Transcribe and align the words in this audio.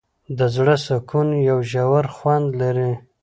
د 0.37 0.39
زړه 0.55 0.75
سکون 0.87 1.27
یو 1.49 1.57
ژور 1.71 2.05
خوند 2.15 2.47
لري. 2.61 2.93